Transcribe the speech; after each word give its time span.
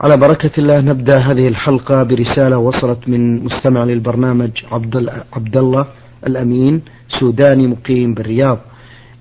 على 0.00 0.16
بركة 0.16 0.50
الله 0.58 0.80
نبدأ 0.80 1.18
هذه 1.18 1.48
الحلقة 1.48 2.02
برسالة 2.02 2.58
وصلت 2.58 3.08
من 3.08 3.44
مستمع 3.44 3.84
للبرنامج 3.84 4.50
عبد 5.32 5.56
الله 5.56 5.86
الأمين 6.26 6.82
سوداني 7.20 7.66
مقيم 7.66 8.14
بالرياض. 8.14 8.58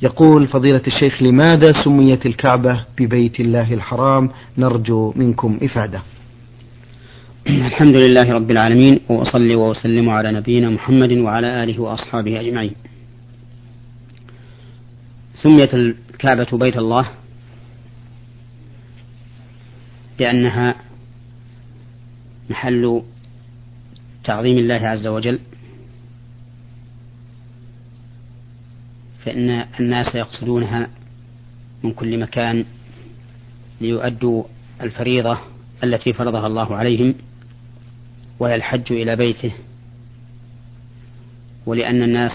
يقول 0.02 0.48
فضيلة 0.48 0.82
الشيخ 0.88 1.24
لماذا 1.24 1.72
سميت 1.84 2.26
الكعبة 2.26 2.86
ببيت 2.98 3.40
الله 3.40 3.74
الحرام؟ 3.74 4.30
نرجو 4.58 5.14
منكم 5.16 5.60
إفادة. 5.64 6.02
الحمد 7.48 7.96
لله 8.02 8.34
رب 8.34 8.52
العالمين 8.52 9.00
وأصلي 9.10 9.56
وأسلم 9.56 10.10
على 10.10 10.32
نبينا 10.32 10.70
محمد 10.70 11.12
وعلى 11.12 11.64
آله 11.64 11.82
وأصحابه 11.82 12.40
أجمعين. 12.40 12.76
سميت 15.44 15.74
الكعبة 15.74 16.58
بيت 16.58 16.78
الله 16.78 17.06
لأنها 20.20 20.76
محل 22.50 23.02
تعظيم 24.24 24.58
الله 24.58 24.88
عز 24.88 25.08
وجل 25.08 25.40
فإن 29.26 29.50
الناس 29.80 30.16
يقصدونها 30.16 30.90
من 31.84 31.92
كل 31.92 32.20
مكان 32.20 32.66
ليؤدوا 33.82 34.44
الفريضة 34.82 35.38
التي 35.84 36.14
فرضها 36.14 36.48
الله 36.48 36.76
عليهم 36.76 37.16
وهي 38.40 38.56
الحج 38.56 38.92
إلى 38.92 39.16
بيته 39.16 39.54
ولأن 41.66 42.04
الناس 42.04 42.32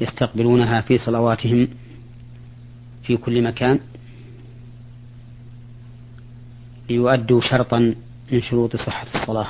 يستقبلونها 0.00 0.80
في 0.80 0.98
صلواتهم 0.98 1.68
في 3.02 3.16
كل 3.16 3.42
مكان. 3.42 3.80
ليؤدوا 6.90 7.40
شرطا 7.40 7.94
من 8.32 8.42
شروط 8.42 8.76
صحة 8.76 9.06
الصلاة. 9.14 9.46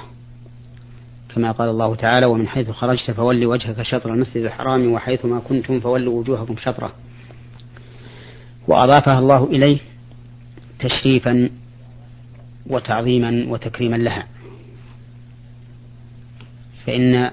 كما 1.34 1.52
قال 1.52 1.68
الله 1.68 1.94
تعالى 1.94 2.26
ومن 2.26 2.48
حيث 2.48 2.70
خرجت 2.70 3.10
فول 3.10 3.46
وجهك 3.46 3.82
شطر 3.82 4.14
المسجد 4.14 4.44
الحرام 4.44 4.92
وحيثما 4.92 5.38
كنتم 5.38 5.80
فولوا 5.80 6.20
وجوهكم 6.20 6.56
شطرة. 6.56 6.92
وأضافها 8.68 9.18
الله 9.18 9.44
إليه 9.44 9.78
تشريفا 10.78 11.50
وتعظيما 12.66 13.44
وتكريما 13.48 13.96
لها. 13.96 14.26
فإن 16.86 17.30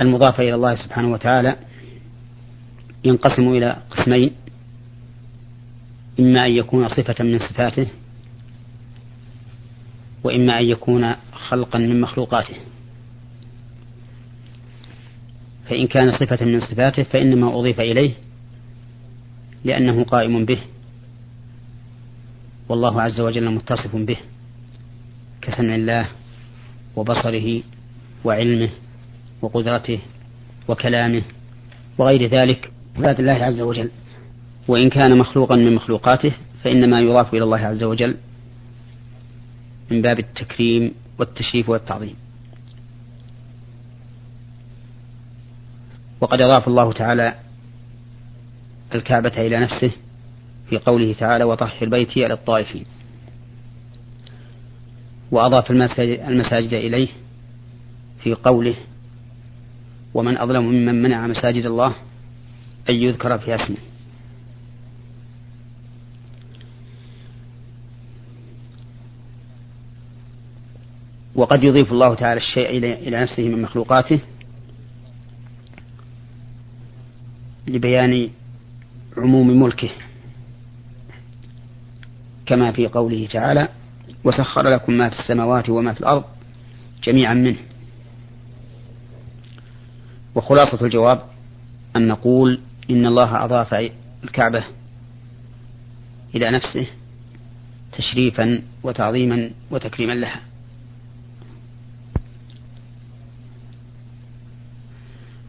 المضاف 0.00 0.40
إلى 0.40 0.54
الله 0.54 0.74
سبحانه 0.74 1.12
وتعالى 1.12 1.56
ينقسم 3.04 3.48
إلى 3.48 3.76
قسمين 3.90 4.30
إما 6.20 6.46
أن 6.46 6.50
يكون 6.50 6.88
صفة 6.88 7.24
من 7.24 7.38
صفاته 7.38 7.86
وإما 10.28 10.58
أن 10.58 10.64
يكون 10.64 11.14
خلقا 11.32 11.78
من 11.78 12.00
مخلوقاته. 12.00 12.54
فإن 15.68 15.86
كان 15.86 16.12
صفة 16.12 16.44
من 16.44 16.60
صفاته 16.60 17.02
فإنما 17.02 17.58
أضيف 17.58 17.80
إليه 17.80 18.12
لأنه 19.64 20.04
قائم 20.04 20.44
به 20.44 20.58
والله 22.68 23.02
عز 23.02 23.20
وجل 23.20 23.50
متصف 23.50 23.96
به 23.96 24.16
كسمع 25.42 25.74
الله 25.74 26.08
وبصره 26.96 27.62
وعلمه 28.24 28.68
وقدرته 29.42 29.98
وكلامه 30.68 31.22
وغير 31.98 32.26
ذلك 32.26 32.70
ذات 32.98 33.20
الله 33.20 33.32
عز 33.32 33.60
وجل. 33.60 33.90
وإن 34.68 34.90
كان 34.90 35.18
مخلوقا 35.18 35.56
من 35.56 35.74
مخلوقاته 35.74 36.32
فإنما 36.64 37.00
يضاف 37.00 37.34
إلى 37.34 37.44
الله 37.44 37.58
عز 37.58 37.82
وجل 37.82 38.16
من 39.90 40.02
باب 40.02 40.18
التكريم 40.18 40.94
والتشريف 41.18 41.68
والتعظيم. 41.68 42.14
وقد 46.20 46.40
أضاف 46.40 46.68
الله 46.68 46.92
تعالى 46.92 47.34
الكعبة 48.94 49.46
إلى 49.46 49.60
نفسه 49.60 49.90
في 50.70 50.78
قوله 50.78 51.12
تعالى 51.12 51.44
وطهر 51.44 51.88
بيتي 51.88 52.20
للطائفين 52.20 52.84
وأضاف 55.30 55.70
المساجد 55.70 56.74
إليه 56.74 57.08
في 58.22 58.34
قوله 58.34 58.74
ومن 60.14 60.38
أظلم 60.38 60.64
ممن 60.64 61.02
منع 61.02 61.26
مساجد 61.26 61.66
الله 61.66 61.94
أن 62.90 62.94
يذكر 62.94 63.38
في 63.38 63.54
اسمه 63.54 63.76
وقد 71.38 71.64
يضيف 71.64 71.92
الله 71.92 72.14
تعالى 72.14 72.40
الشيء 72.40 72.70
إلى 72.78 73.22
نفسه 73.22 73.48
من 73.48 73.62
مخلوقاته 73.62 74.20
لبيان 77.66 78.30
عموم 79.16 79.62
ملكه 79.62 79.90
كما 82.46 82.72
في 82.72 82.86
قوله 82.86 83.26
تعالى 83.26 83.68
وسخر 84.24 84.62
لكم 84.62 84.92
ما 84.92 85.08
في 85.08 85.20
السماوات 85.20 85.68
وما 85.68 85.92
في 85.92 86.00
الأرض 86.00 86.24
جميعا 87.04 87.34
منه. 87.34 87.58
وخلاصة 90.34 90.84
الجواب 90.86 91.22
أن 91.96 92.08
نقول 92.08 92.60
إن 92.90 93.06
الله 93.06 93.44
أضاف 93.44 93.90
الكعبة 94.24 94.64
إلى 96.34 96.50
نفسه 96.50 96.86
تشريفا 97.92 98.62
وتعظيما 98.82 99.50
وتكريما 99.70 100.12
لها. 100.12 100.40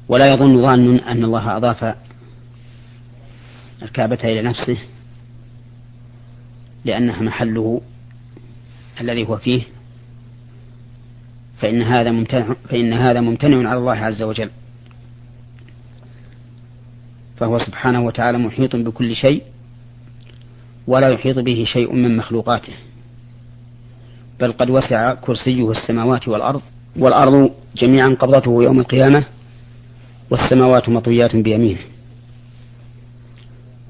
ولا 0.09 0.27
يظن 0.27 0.61
ظان 0.61 0.95
أن 0.95 1.23
الله 1.23 1.57
أضاف 1.57 1.95
الكعبة 3.81 4.19
إلى 4.23 4.41
نفسه 4.41 4.77
لأنها 6.85 7.21
محله 7.21 7.81
الذي 9.01 9.27
هو 9.27 9.37
فيه 9.37 9.61
فإن 11.57 11.81
هذا 11.81 12.11
ممتنع 12.11 12.55
فإن 12.69 12.93
هذا 12.93 13.21
ممتنع 13.21 13.69
على 13.69 13.79
الله 13.79 13.95
عز 13.95 14.23
وجل. 14.23 14.49
فهو 17.37 17.59
سبحانه 17.59 18.05
وتعالى 18.05 18.37
محيط 18.37 18.75
بكل 18.75 19.15
شيء 19.15 19.43
ولا 20.87 21.09
يحيط 21.09 21.39
به 21.39 21.65
شيء 21.67 21.95
من 21.95 22.17
مخلوقاته. 22.17 22.73
بل 24.39 24.51
قد 24.51 24.69
وسع 24.69 25.13
كرسيه 25.13 25.71
السماوات 25.71 26.27
والأرض 26.27 26.61
والأرض 26.95 27.51
جميعا 27.75 28.09
قبضته 28.09 28.63
يوم 28.63 28.79
القيامة 28.79 29.25
والسماوات 30.29 30.89
مطويات 30.89 31.35
بيمينه. 31.35 31.79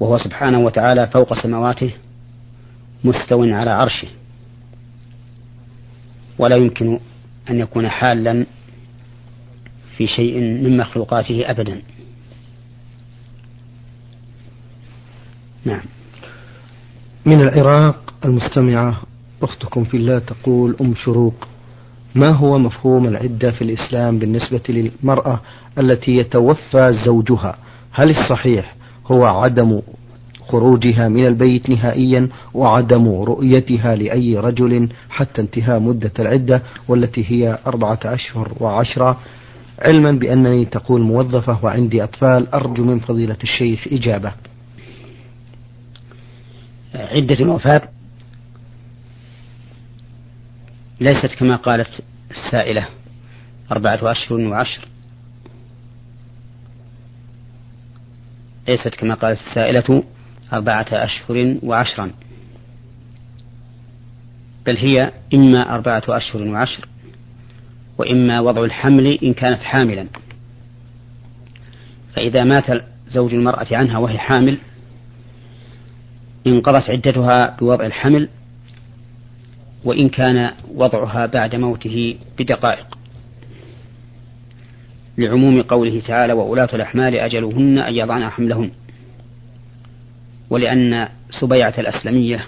وهو 0.00 0.18
سبحانه 0.18 0.58
وتعالى 0.58 1.06
فوق 1.06 1.42
سماواته 1.42 1.92
مستو 3.04 3.44
على 3.44 3.70
عرشه. 3.70 4.08
ولا 6.38 6.56
يمكن 6.56 7.00
أن 7.50 7.58
يكون 7.58 7.88
حالا 7.88 8.46
في 9.96 10.06
شيء 10.06 10.40
من 10.40 10.76
مخلوقاته 10.76 11.50
أبدا. 11.50 11.82
نعم. 15.64 15.82
من 17.26 17.40
العراق 17.40 18.14
المستمعة 18.24 19.02
أختكم 19.42 19.84
في 19.84 19.96
الله 19.96 20.18
تقول 20.18 20.76
أم 20.80 20.94
شروق 20.94 21.49
ما 22.14 22.28
هو 22.28 22.58
مفهوم 22.58 23.06
العدة 23.06 23.50
في 23.50 23.62
الإسلام 23.62 24.18
بالنسبة 24.18 24.60
للمرأة 24.68 25.40
التي 25.78 26.16
يتوفى 26.16 26.92
زوجها؟ 27.06 27.56
هل 27.92 28.10
الصحيح 28.10 28.74
هو 29.06 29.24
عدم 29.24 29.80
خروجها 30.48 31.08
من 31.08 31.26
البيت 31.26 31.70
نهائيا 31.70 32.28
وعدم 32.54 33.08
رؤيتها 33.22 33.94
لأي 33.96 34.38
رجل 34.38 34.88
حتى 35.10 35.40
انتهاء 35.42 35.80
مدة 35.80 36.12
العدة 36.18 36.62
والتي 36.88 37.24
هي 37.30 37.58
أربعة 37.66 37.98
أشهر 38.04 38.52
وعشرة؟ 38.60 39.20
علما 39.78 40.12
بأنني 40.12 40.64
تقول 40.64 41.00
موظفة 41.00 41.64
وعندي 41.64 42.04
أطفال 42.04 42.54
أرجو 42.54 42.84
من 42.84 42.98
فضيلة 42.98 43.36
الشيخ 43.42 43.88
إجابة. 43.92 44.32
عدة 46.94 47.34
الوفاة. 47.40 47.82
ليست 51.00 51.34
كما 51.34 51.56
قالت 51.56 52.02
السائلة 52.30 52.86
أربعة 53.72 53.98
أشهر 54.02 54.40
وعشر. 54.40 54.88
ليست 58.68 58.94
كما 58.94 59.14
قالت 59.14 59.40
السائلة 59.40 60.02
أربعة 60.52 60.86
أشهر 60.92 61.56
وعشرا. 61.62 62.10
بل 64.66 64.76
هي 64.76 65.12
إما 65.34 65.74
أربعة 65.74 66.02
أشهر 66.08 66.42
وعشر 66.42 66.88
وإما 67.98 68.40
وضع 68.40 68.64
الحمل 68.64 69.06
إن 69.06 69.34
كانت 69.34 69.62
حاملا. 69.62 70.06
فإذا 72.14 72.44
مات 72.44 72.84
زوج 73.08 73.34
المرأة 73.34 73.66
عنها 73.72 73.98
وهي 73.98 74.18
حامل 74.18 74.58
انقضت 76.46 76.90
عدتها 76.90 77.56
بوضع 77.60 77.86
الحمل 77.86 78.28
وإن 79.84 80.08
كان 80.08 80.50
وضعها 80.74 81.26
بعد 81.26 81.54
موته 81.54 82.16
بدقائق. 82.38 82.98
لعموم 85.18 85.62
قوله 85.62 86.00
تعالى 86.00 86.32
وأولاة 86.32 86.68
الأحمال 86.74 87.14
أجلهن 87.14 87.78
أن 87.78 87.94
يضعن 87.94 88.30
حملهن 88.30 88.70
ولأن 90.50 91.08
سبيعة 91.40 91.74
الأسلمية 91.78 92.46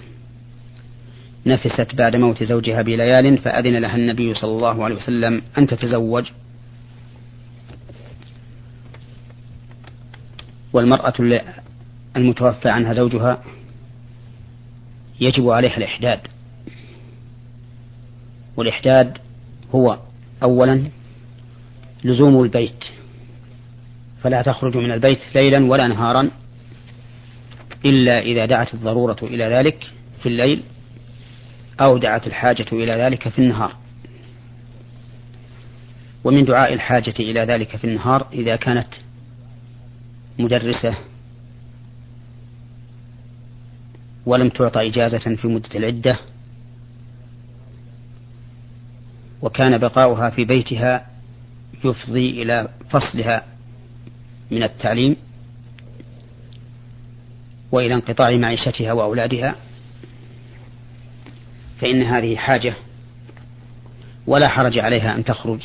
نفست 1.45 1.95
بعد 1.95 2.15
موت 2.15 2.43
زوجها 2.43 2.81
بليال 2.81 3.37
فأذن 3.37 3.77
لها 3.77 3.95
النبي 3.95 4.33
صلى 4.33 4.51
الله 4.51 4.83
عليه 4.83 4.95
وسلم 4.95 5.41
أن 5.57 5.67
تتزوج. 5.67 6.25
والمرأة 10.73 11.13
المتوفى 12.17 12.69
عنها 12.69 12.93
زوجها 12.93 13.43
يجب 15.19 15.49
عليها 15.49 15.77
الإحداد. 15.77 16.19
والإحداد 18.57 19.17
هو 19.75 19.99
أولا 20.43 20.83
لزوم 22.03 22.43
البيت 22.43 22.85
فلا 24.23 24.41
تخرج 24.41 24.77
من 24.77 24.91
البيت 24.91 25.19
ليلا 25.35 25.65
ولا 25.65 25.87
نهارا 25.87 26.29
إلا 27.85 28.19
إذا 28.19 28.45
دعت 28.45 28.73
الضرورة 28.73 29.17
إلى 29.23 29.43
ذلك 29.43 29.87
في 30.19 30.29
الليل 30.29 30.63
أو 31.79 31.97
دعت 31.97 32.27
الحاجة 32.27 32.65
إلى 32.71 32.91
ذلك 32.91 33.29
في 33.29 33.39
النهار. 33.39 33.75
ومن 36.23 36.45
دعاء 36.45 36.73
الحاجة 36.73 37.13
إلى 37.19 37.39
ذلك 37.39 37.75
في 37.75 37.83
النهار 37.83 38.27
إذا 38.33 38.55
كانت 38.55 38.87
مدرسة 40.39 40.95
ولم 44.25 44.49
تعطى 44.49 44.87
إجازة 44.87 45.35
في 45.35 45.47
مدة 45.47 45.69
العدة 45.75 46.19
وكان 49.43 49.77
بقاؤها 49.77 50.29
في 50.29 50.45
بيتها 50.45 51.07
يفضي 51.83 52.41
إلى 52.41 52.69
فصلها 52.89 53.45
من 54.51 54.63
التعليم 54.63 55.15
وإلى 57.71 57.93
انقطاع 57.93 58.31
معيشتها 58.31 58.93
وأولادها 58.93 59.55
فإن 61.81 62.03
هذه 62.03 62.35
حاجة 62.35 62.73
ولا 64.27 64.47
حرج 64.47 64.79
عليها 64.79 65.15
أن 65.15 65.23
تخرج 65.23 65.59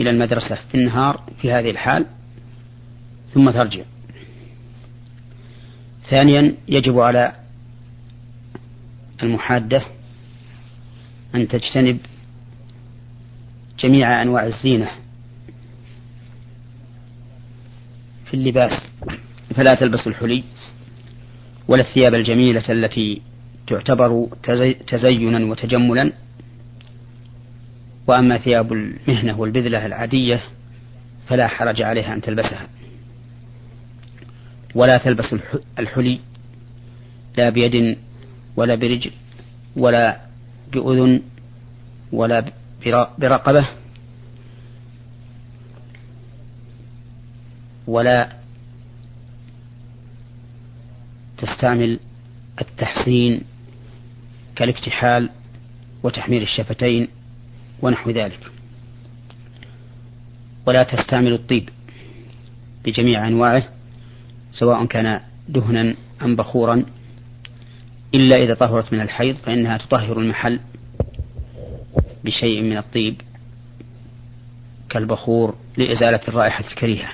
إلى 0.00 0.10
المدرسة 0.10 0.58
في 0.70 0.74
النهار 0.74 1.22
في 1.42 1.52
هذه 1.52 1.70
الحال 1.70 2.06
ثم 3.34 3.50
ترجع. 3.50 3.82
ثانيا 6.10 6.54
يجب 6.68 6.98
على 6.98 7.34
المحادة 9.22 9.82
أن 11.34 11.48
تجتنب 11.48 11.98
جميع 13.82 14.22
أنواع 14.22 14.46
الزينة 14.46 14.90
في 18.24 18.34
اللباس. 18.34 18.72
فلا 19.54 19.74
تلبس 19.74 20.06
الحلي 20.06 20.44
ولا 21.68 21.82
الثياب 21.82 22.14
الجميلة 22.14 22.64
التي 22.68 23.22
تعتبر 23.66 24.28
تزينا 24.88 25.50
وتجملا. 25.50 26.12
وأما 28.06 28.38
ثياب 28.38 28.72
المهنة 28.72 29.40
والبذلة 29.40 29.86
العادية 29.86 30.40
فلا 31.28 31.48
حرج 31.48 31.82
عليها 31.82 32.14
أن 32.14 32.20
تلبسها. 32.20 32.68
ولا 34.74 34.98
تلبس 34.98 35.34
الحلي 35.78 36.20
لا 37.36 37.50
بيد 37.50 37.96
ولا 38.56 38.74
برجل 38.74 39.10
ولا 39.76 40.20
بأذن 40.72 41.20
ولا 42.12 42.44
برقبة. 43.18 43.66
ولا 47.86 48.32
تستعمل 51.38 52.00
التحسين 52.60 53.40
كالاكتحال 54.56 55.30
وتحمير 56.02 56.42
الشفتين 56.42 57.08
ونحو 57.82 58.10
ذلك. 58.10 58.50
ولا 60.66 60.82
تستعمل 60.82 61.32
الطيب 61.32 61.68
بجميع 62.84 63.28
أنواعه 63.28 63.68
سواء 64.52 64.84
كان 64.84 65.20
دهنا 65.48 65.94
أم 66.22 66.36
بخورا 66.36 66.84
إلا 68.14 68.36
إذا 68.36 68.54
طهرت 68.54 68.92
من 68.92 69.00
الحيض 69.00 69.36
فإنها 69.36 69.76
تطهر 69.76 70.18
المحل 70.18 70.60
بشيء 72.24 72.62
من 72.62 72.76
الطيب 72.76 73.20
كالبخور 74.90 75.56
لإزالة 75.76 76.20
الرائحة 76.28 76.64
الكريهة. 76.68 77.12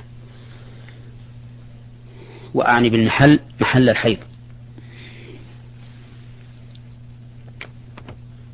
وأعني 2.55 2.91
بالمحل 2.91 3.41
محل 3.61 3.89
الحيض. 3.89 4.19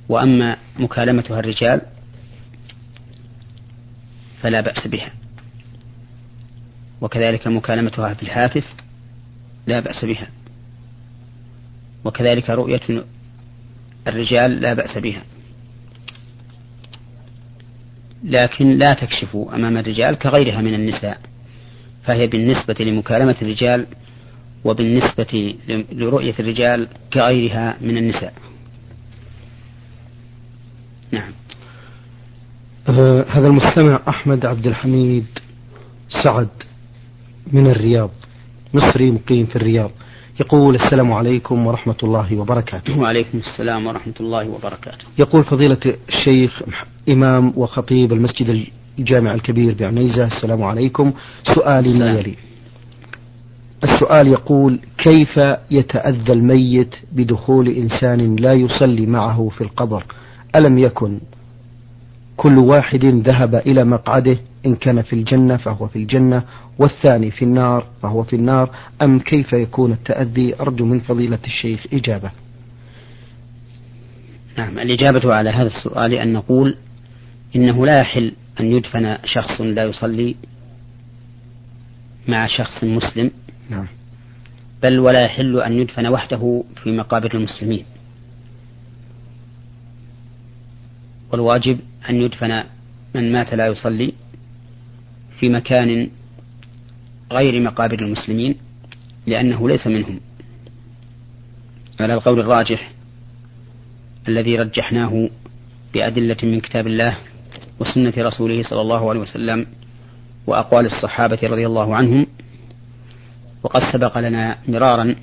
وأما 0.09 0.57
مكالمتها 0.79 1.41
الرجال 1.41 1.81
فلا 4.43 4.61
بأس 4.61 4.87
بها. 4.87 5.13
وكذلك 7.01 7.47
مكالمتها 7.47 8.15
في 8.15 8.23
الهاتف 8.23 8.75
لا 9.67 9.81
بأس 9.81 10.05
بها. 10.05 10.29
وكذلك 12.05 12.51
رؤية 12.51 13.05
الرجال 14.07 14.61
لا 14.61 14.75
بأس 14.75 14.99
بها. 14.99 15.23
لكن 18.25 18.79
لا 18.79 18.93
تكشف 18.93 19.37
أمام 19.55 19.77
الرجال 19.77 20.15
كغيرها 20.15 20.61
من 20.61 20.75
النساء 20.75 21.21
فهي 22.05 22.27
بالنسبة 22.27 22.75
لمكالمة 22.81 23.37
الرجال 23.43 23.87
وبالنسبة 24.65 25.55
لرؤية 25.93 26.35
الرجال 26.41 26.89
كغيرها 27.13 27.77
من 27.81 27.97
النساء. 27.97 28.35
نعم. 31.11 31.33
آه 32.89 33.25
هذا 33.29 33.47
المستمع 33.47 34.01
أحمد 34.09 34.47
عبد 34.47 34.67
الحميد 34.67 35.27
سعد 36.25 36.49
من 37.53 37.67
الرياض 37.67 38.11
مصري 38.75 39.11
مقيم 39.11 39.47
في 39.47 39.57
الرياض. 39.57 39.91
يقول 40.41 40.75
السلام 40.75 41.13
عليكم 41.13 41.67
ورحمة 41.67 41.97
الله 42.03 42.37
وبركاته. 42.37 42.99
وعليكم 42.99 43.39
السلام 43.39 43.87
ورحمة 43.87 44.15
الله 44.21 44.49
وبركاته. 44.49 45.05
يقول 45.19 45.45
فضيلة 45.45 45.97
الشيخ 46.09 46.63
إمام 47.09 47.53
وخطيب 47.57 48.13
المسجد 48.13 48.67
الجامع 48.99 49.35
الكبير 49.35 49.75
بعنيزة. 49.81 50.27
السلام 50.27 50.63
عليكم. 50.63 51.13
سؤالي 51.55 51.99
ما 51.99 52.13
يلي؟ 52.13 52.37
السؤال 53.85 54.29
يقول 54.29 54.81
كيف 54.99 55.41
يتأذى 55.71 56.33
الميت 56.33 56.95
بدخول 57.13 57.69
إنسان 57.69 58.37
لا 58.37 58.53
يصلي 58.53 59.07
معه 59.07 59.49
في 59.49 59.61
القبر؟ 59.61 60.05
ألم 60.57 60.79
يكن 60.79 61.21
كل 62.37 62.59
واحد 62.59 63.05
ذهب 63.05 63.55
إلى 63.55 63.85
مقعده 63.85 64.39
إن 64.67 64.75
كان 64.75 65.03
في 65.03 65.13
الجنة 65.13 65.57
فهو 65.57 65.87
في 65.87 65.97
الجنة 65.97 66.43
والثاني 66.79 67.31
في 67.31 67.45
النار 67.45 67.87
فهو 68.03 68.23
في 68.23 68.37
النار؟ 68.37 68.71
أم 69.03 69.19
كيف 69.19 69.53
يكون 69.53 69.93
التأذي؟ 69.93 70.61
أرجو 70.61 70.85
من 70.85 71.01
فضيلة 71.01 71.39
الشيخ 71.45 71.87
إجابة. 71.93 72.31
نعم 74.59 74.79
الإجابة 74.79 75.35
على 75.35 75.51
هذا 75.51 75.67
السؤال 75.67 76.15
أن 76.15 76.33
نقول 76.33 76.77
إنه 77.57 77.87
لا 77.87 78.01
يحل 78.01 78.33
أن 78.61 78.67
يدفن 78.77 79.19
شخص 79.25 79.61
لا 79.61 79.85
يصلي 79.85 80.35
مع 82.29 82.47
شخص 82.47 82.85
مسلم. 82.85 83.31
نعم. 83.71 83.87
بل 84.83 84.99
ولا 84.99 85.25
يحل 85.25 85.61
أن 85.61 85.73
يدفن 85.73 86.07
وحده 86.07 86.65
في 86.83 86.91
مقابر 86.91 87.35
المسلمين. 87.35 87.85
والواجب 91.33 91.79
أن 92.11 92.15
يدفن 92.15 92.63
من 93.15 93.33
مات 93.33 93.55
لا 93.55 93.67
يصلي 93.67 94.13
في 95.41 95.49
مكان 95.49 96.11
غير 97.33 97.61
مقابر 97.63 97.99
المسلمين 97.99 98.55
لأنه 99.27 99.69
ليس 99.69 99.87
منهم. 99.87 100.21
على 102.01 102.15
القول 102.15 102.41
الراجح 102.41 102.93
الذي 104.29 104.57
رجحناه 104.57 105.31
بأدلة 105.95 106.37
من 106.43 106.61
كتاب 106.61 106.87
الله 106.87 107.19
وسنة 107.83 108.13
رسوله 108.19 108.63
صلى 108.63 108.81
الله 108.81 109.11
عليه 109.11 109.21
وسلم 109.21 109.67
وأقوال 110.47 110.87
الصحابة 110.87 111.39
رضي 111.43 111.67
الله 111.67 111.97
عنهم. 111.97 112.27
وقد 113.63 113.83
سبق 113.93 114.19
لنا 114.19 114.59
مرارا 114.69 115.15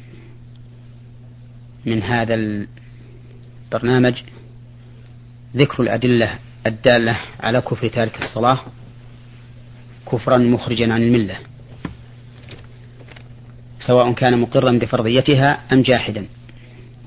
من 1.86 2.04
هذا 2.04 2.36
البرنامج 2.36 4.14
ذكر 5.56 5.84
الأدلة 5.84 6.40
الدالة 6.68 7.18
على 7.40 7.62
كفر 7.62 7.88
تارك 7.88 8.22
الصلاة 8.22 8.60
كفرا 10.12 10.38
مخرجا 10.38 10.94
عن 10.94 11.02
الملة 11.02 11.36
سواء 13.80 14.12
كان 14.12 14.40
مقرا 14.40 14.72
بفرضيتها 14.72 15.60
أم 15.74 15.82
جاحدا 15.82 16.26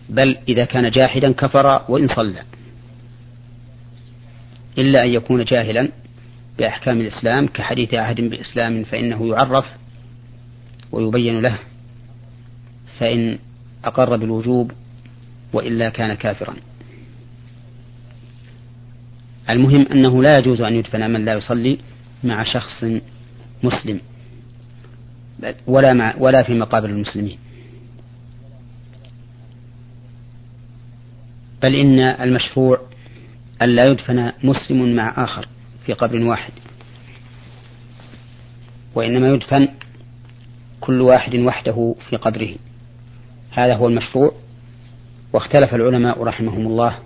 بل 0.09 0.39
إذا 0.49 0.65
كان 0.65 0.91
جاحدا 0.91 1.33
كفر 1.33 1.85
وإن 1.89 2.09
صلى. 2.09 2.43
إلا 4.79 5.05
أن 5.05 5.11
يكون 5.11 5.45
جاهلا 5.45 5.89
بأحكام 6.59 7.01
الإسلام 7.01 7.47
كحديث 7.47 7.95
أحد 7.95 8.21
بإسلام 8.21 8.85
فإنه 8.85 9.29
يعرف 9.29 9.65
ويبين 10.93 11.41
له 11.41 11.59
فإن 12.99 13.39
أقر 13.85 14.17
بالوجوب 14.17 14.73
وإلا 15.53 15.89
كان 15.89 16.15
كافرا. 16.15 16.55
المهم 19.51 19.87
أنه 19.93 20.23
لا 20.23 20.39
يجوز 20.39 20.61
أن 20.61 20.73
يدفن 20.73 21.11
من 21.11 21.25
لا 21.25 21.35
يصلي 21.35 21.79
مع 22.25 22.45
شخص 22.45 22.85
مسلم 23.63 24.01
ولا 25.67 25.93
مع 25.93 26.15
ولا 26.19 26.43
في 26.43 26.55
مقابر 26.55 26.89
المسلمين. 26.89 27.39
بل 31.63 31.75
إن 31.75 31.99
المشروع 31.99 32.81
ألا 33.63 33.85
يدفن 33.85 34.33
مسلم 34.45 34.97
مع 34.97 35.25
آخر 35.25 35.49
في 35.87 35.93
قبر 35.93 36.25
واحد. 36.25 36.53
وإنما 38.95 39.29
يدفن 39.29 39.69
كل 40.81 41.01
واحد 41.01 41.37
وحده 41.37 41.95
في 42.11 42.17
قبره. 42.17 42.55
هذا 43.51 43.75
هو 43.75 43.89
المشروع. 43.89 44.33
واختلف 45.33 45.75
العلماء 45.75 46.23
رحمهم 46.23 46.67
الله. 46.67 46.99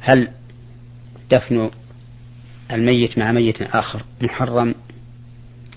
هل 0.00 0.28
دفن 1.30 1.70
الميت 2.70 3.18
مع 3.18 3.32
ميت 3.32 3.62
آخر 3.62 4.04
محرم؟ 4.22 4.74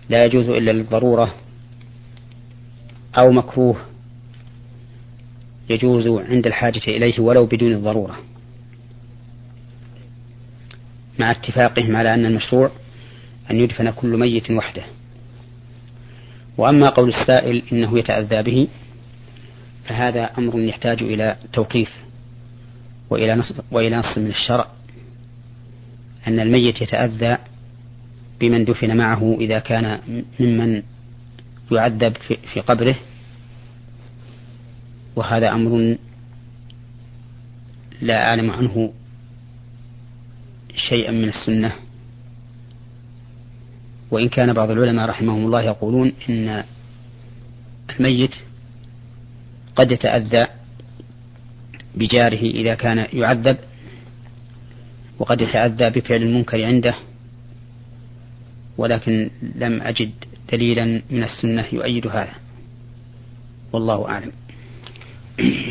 لا 0.09 0.25
يجوز 0.25 0.49
إلا 0.49 0.71
للضرورة. 0.71 1.33
أو 3.17 3.31
مكروه. 3.31 3.75
يجوز 5.69 6.07
عند 6.07 6.47
الحاجة 6.47 6.81
إليه 6.87 7.19
ولو 7.19 7.45
بدون 7.45 7.73
الضرورة. 7.73 8.19
مع 11.19 11.31
اتفاقهم 11.31 11.95
على 11.95 12.13
أن 12.13 12.25
المشروع 12.25 12.71
أن 13.51 13.57
يدفن 13.57 13.89
كل 13.89 14.17
ميت 14.17 14.51
وحده. 14.51 14.83
وأما 16.57 16.89
قول 16.89 17.09
السائل 17.09 17.63
إنه 17.71 17.99
يتأذى 17.99 18.41
به 18.41 18.67
فهذا 19.85 20.29
أمر 20.37 20.59
يحتاج 20.59 21.03
إلى 21.03 21.35
توقيف 21.53 21.89
وإلى 23.09 23.35
نص, 23.35 23.53
وإلى 23.71 23.95
نص 23.95 24.17
من 24.17 24.27
الشرع. 24.27 24.67
أن 26.27 26.39
الميت 26.39 26.81
يتأذى 26.81 27.37
بمن 28.39 28.65
دفن 28.65 28.97
معه 28.97 29.37
إذا 29.39 29.59
كان 29.59 29.99
ممن 30.39 30.83
يعذب 31.71 32.17
في 32.53 32.59
قبره. 32.59 32.95
وهذا 35.15 35.51
أمر 35.51 35.97
لا 38.01 38.29
أعلم 38.29 38.51
عنه 38.51 38.93
شيئا 40.75 41.11
من 41.11 41.29
السنة. 41.29 41.71
وإن 44.11 44.29
كان 44.29 44.53
بعض 44.53 44.69
العلماء 44.69 45.09
رحمهم 45.09 45.45
الله 45.45 45.61
يقولون 45.61 46.13
إن 46.29 46.63
الميت 47.89 48.35
قد 49.75 49.91
يتأذى 49.91 50.47
بجاره 51.95 52.41
إذا 52.41 52.75
كان 52.75 53.07
يعذب 53.13 53.57
وقد 55.19 55.41
يتأذى 55.41 55.89
بفعل 55.89 56.21
المنكر 56.21 56.65
عنده 56.65 56.95
ولكن 58.77 59.29
لم 59.55 59.81
أجد 59.81 60.11
دليلا 60.51 61.01
من 61.11 61.23
السنة 61.23 61.65
يؤيد 61.73 62.07
هذا. 62.07 62.33
والله 63.73 64.09
أعلم. 64.09 64.31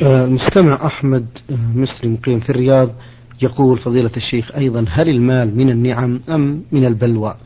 آه، 0.03 0.25
المستمع 0.25 0.87
أحمد 0.87 1.27
آه، 1.51 1.55
مسلم 1.55 2.17
قيم 2.17 2.41
في 2.41 2.51
الرياض. 2.51 2.95
يقول 3.43 3.79
فضيلة 3.79 4.11
الشيخ 4.17 4.55
أيضا 4.57 4.85
هل 4.89 5.09
المال 5.09 5.57
من 5.57 5.71
النعم 5.71 6.21
أم 6.29 6.65
من 6.73 6.85
البلوى؟ 6.85 7.37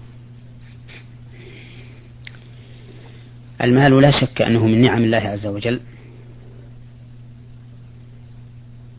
المال 3.63 4.01
لا 4.03 4.11
شك 4.21 4.43
أنه 4.43 4.67
من 4.67 4.81
نعم 4.81 5.05
الله 5.05 5.19
عز 5.19 5.47
وجل 5.47 5.81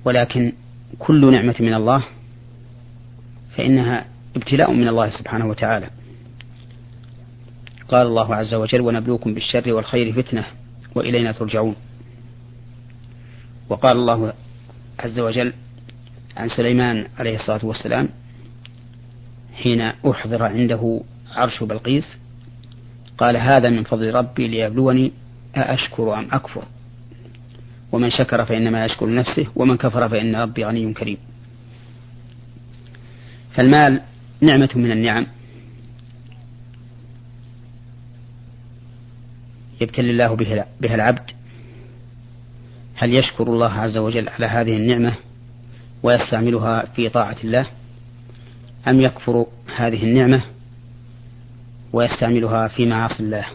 ولكن 0.06 0.54
كل 1.00 1.32
نعمة 1.32 1.56
من 1.60 1.74
الله 1.74 2.04
فإنها 3.58 4.06
ابتلاء 4.36 4.74
من 4.74 4.88
الله 4.88 5.10
سبحانه 5.10 5.46
وتعالى. 5.50 5.89
قال 7.89 8.08
الله 8.08 8.36
عز 8.36 8.54
وجل 8.54 8.82
ونبلوكم 8.82 9.34
بالشر 9.34 9.74
والخير 9.74 10.13
فتنة 10.13 10.46
وإلينا 10.96 11.32
ترجعون. 11.32 11.75
وقال 13.70 13.98
الله 13.98 14.34
عز 15.00 15.20
وجل 15.20 15.54
عن 16.38 16.50
سليمان 16.50 17.08
عليه 17.17 17.36
الصلاة 17.36 17.65
والسلام 17.65 18.10
حين 19.53 19.82
أحضر 19.82 20.44
عنده 20.44 21.01
عرش 21.32 21.63
بلقيس 21.63 22.17
قال 23.17 23.38
هذا 23.38 23.70
من 23.70 23.84
فضل 23.84 24.13
ربي 24.13 24.48
ليبلوني 24.48 25.12
أأشكر 25.56 26.20
أم 26.20 26.27
أكفر؟ 26.32 26.63
ومن 27.91 28.10
شكر 28.10 28.46
فإنما 28.46 28.86
يشكر 28.86 29.13
نفسه 29.13 29.48
ومن 29.56 29.77
كفر 29.77 30.10
فإن 30.10 30.36
ربي 30.36 30.65
غني 30.65 30.94
كريم. 30.94 31.17
فالمال 33.51 34.01
نعمة 34.41 34.70
من 34.75 34.91
النعم. 34.91 35.27
يبتلي 39.82 40.12
الله 40.12 40.36
بها 40.36 40.96
العبد. 40.96 41.32
هل 42.96 43.13
يشكر 43.13 43.53
الله 43.53 43.72
عز 43.72 43.98
وجل 43.98 44.29
على 44.29 44.46
هذه 44.46 44.77
النعمة؟ 44.77 45.26
ويستعملها 46.04 46.86
في 46.86 47.10
طاعة 47.10 47.38
الله 47.44 47.68
أم 48.88 49.01
يكفر 49.01 49.46
هذه 49.75 50.04
النعمة 50.04 50.42
ويستعملها 51.94 52.68
في 52.68 52.86
معاصي 52.86 53.24
الله؟ 53.24 53.46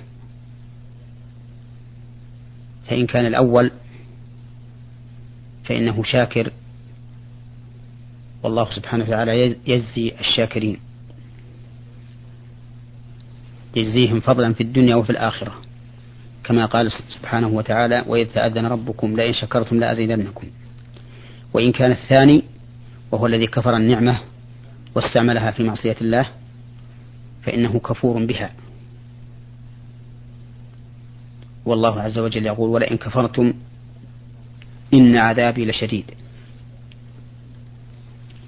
فإن 2.87 3.07
كان 3.07 3.27
الأول 3.27 3.71
فإنه 5.65 6.03
شاكر. 6.03 6.53
والله 8.43 8.75
سبحانه 8.75 9.05
وتعالى 9.05 9.57
يجزي 9.67 10.13
الشاكرين. 10.21 10.79
يجزيهم 13.77 14.21
فضلا 14.21 14.53
في 14.53 14.63
الدنيا 14.63 14.95
وفي 14.95 15.11
الآخرة. 15.11 15.55
كما 16.45 16.67
قال 16.67 16.93
سبحانه 16.93 17.49
وتعالى 17.49 18.05
وإذ 18.07 18.27
تأذن 18.33 18.67
ربكم 18.67 19.17
لئن 19.17 19.33
شكرتم 19.33 19.77
لأزيدنكم. 19.81 20.47
وإن 21.54 21.73
كان 21.73 21.90
الثاني 21.90 22.42
وهو 23.12 23.26
الذي 23.26 23.47
كفر 23.47 23.76
النعمة 23.76 24.21
واستعملها 24.94 25.50
في 25.50 25.62
معصية 25.62 25.97
الله 26.00 26.26
فإنه 27.42 27.78
كفور 27.78 28.25
بها. 28.25 28.50
والله 31.64 32.00
عز 32.00 32.18
وجل 32.18 32.47
يقول 32.47 32.71
ولئن 32.71 32.97
كفرتم 32.97 33.52
إن 34.94 35.16
عذابي 35.16 35.64
لشديد. 35.64 36.04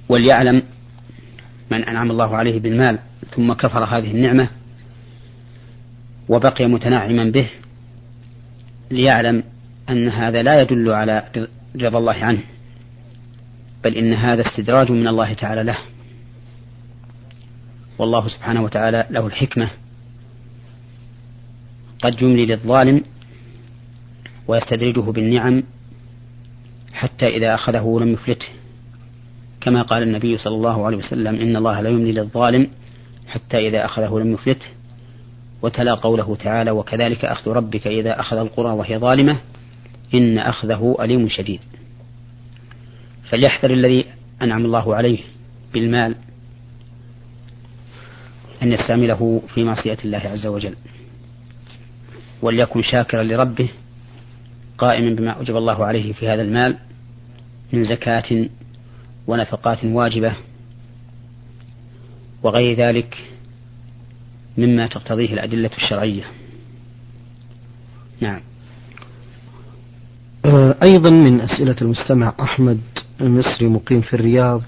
وليعلم 0.09 0.63
من 1.71 1.85
أنعم 1.85 2.11
الله 2.11 2.37
عليه 2.37 2.61
بالمال 2.61 2.99
ثم 3.31 3.53
كفر 3.53 3.85
هذه 3.85 4.11
النعمة 4.11 4.49
وبقي 6.29 6.67
متنعما 6.67 7.31
به 7.31 7.49
ليعلم 8.91 9.43
أن 9.89 10.09
هذا 10.09 10.43
لا 10.43 10.61
يدل 10.61 10.91
على 10.91 11.47
رضا 11.77 11.99
الله 11.99 12.25
عنه. 12.25 12.54
بل 13.85 13.97
إن 13.97 14.13
هذا 14.13 14.43
استدراج 14.43 14.93
من 14.93 15.09
الله 15.09 15.33
تعالى 15.33 15.63
له. 15.63 15.79
والله 17.99 18.29
سبحانه 18.29 18.63
وتعالى 18.63 19.07
له 19.11 19.27
الحكمة. 19.27 19.69
قد 22.03 22.23
يملي 22.23 22.47
للظالم 22.47 23.03
ويستدرجه 24.49 25.01
بالنعم 25.01 25.63
حتى 26.93 27.27
إذا 27.27 27.55
أخذه 27.55 27.99
لم 28.01 28.13
يفلته. 28.13 28.47
كما 29.61 29.83
قال 29.83 30.03
النبي 30.03 30.39
صلى 30.39 30.55
الله 30.55 30.87
عليه 30.87 30.97
وسلم 30.97 31.35
إن 31.35 31.57
الله 31.57 31.81
لا 31.81 31.91
يملي 31.91 32.13
للظالم 32.13 32.69
حتى 33.27 33.69
إذا 33.69 33.85
أخذه 33.85 34.19
لم 34.19 34.33
يفلته. 34.33 34.67
وتلا 35.63 35.95
قوله 35.95 36.37
تعالى 36.37 36.71
وكذلك 36.71 37.25
أخذ 37.25 37.51
ربك 37.51 37.87
إذا 37.87 38.21
أخذ 38.21 38.37
القرى 38.37 38.73
وهي 38.73 38.99
ظالمة 38.99 39.37
إن 40.15 40.39
أخذه 40.39 40.97
أليم 41.01 41.29
شديد. 41.29 41.61
فليحذر 43.31 43.71
الذي 43.71 44.05
أنعم 44.43 44.65
الله 44.65 44.95
عليه 44.95 45.19
بالمال 45.75 46.15
أن 48.63 48.73
يستعمله 48.73 49.43
في 49.55 49.65
معصية 49.65 49.99
الله 50.05 50.19
عز 50.19 50.47
وجل. 50.47 50.75
وليكن 52.43 52.83
شاكرا 52.83 53.23
لربه 53.23 53.69
قائما 54.79 55.15
بما 55.15 55.31
أوجب 55.31 55.57
الله 55.57 55.85
عليه 55.85 56.13
في 56.13 56.29
هذا 56.29 56.43
المال 56.43 56.77
من 57.73 57.85
زكاة 57.85 58.49
ونفقات 59.27 59.85
واجبة 59.85 60.35
وغير 62.43 62.77
ذلك 62.79 63.31
مما 64.59 64.87
تقتضيه 64.87 65.33
الأدلة 65.33 65.71
الشرعية. 65.77 66.25
نعم. 68.21 68.41
أيضا 70.83 71.11
من 71.11 71.41
أسئلة 71.41 71.77
المستمع 71.83 72.35
أحمد 72.41 72.81
المصري 73.25 73.69
مقيم 73.69 74.01
في 74.01 74.15
الرياض 74.15 74.63